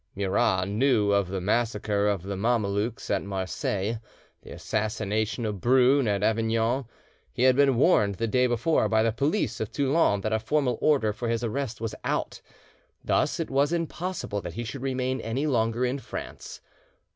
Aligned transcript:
Murat 0.15 0.67
knew 0.67 1.11
of 1.11 1.27
the 1.27 1.39
massacre 1.39 2.07
of 2.07 2.23
the 2.23 2.35
Mamelukes 2.35 3.11
at 3.11 3.21
Marseilles, 3.21 3.99
the 4.41 4.49
assassination 4.49 5.45
of 5.45 5.61
Brune 5.61 6.07
at 6.07 6.23
Avignon; 6.23 6.85
he 7.31 7.43
had 7.43 7.55
been 7.55 7.75
warned 7.75 8.15
the 8.15 8.25
day 8.25 8.47
before 8.47 8.89
by 8.89 9.03
the 9.03 9.11
police 9.11 9.59
of 9.59 9.71
Toulon 9.71 10.21
that 10.21 10.33
a 10.33 10.39
formal 10.39 10.79
order 10.81 11.13
for 11.13 11.29
his 11.29 11.43
arrest 11.43 11.79
was 11.79 11.93
out; 12.03 12.41
thus 13.05 13.39
it 13.39 13.51
was 13.51 13.71
impossible 13.71 14.41
that 14.41 14.53
he 14.55 14.63
should 14.63 14.81
remain 14.81 15.21
any 15.21 15.45
longer 15.45 15.85
in 15.85 15.99
France. 15.99 16.61